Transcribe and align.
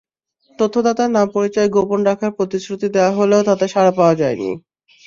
তথ্যদাতার 0.59 1.09
নাম-পরিচয় 1.11 1.69
গোপন 1.75 1.99
রাখার 2.09 2.31
প্রতিশ্রুতি 2.37 2.87
দেওয়া 2.95 3.11
হলেও 3.19 3.41
তাতে 3.49 3.65
সাড়া 3.73 3.93
পাওয়া 3.97 4.15
যায়নি। 4.21 4.49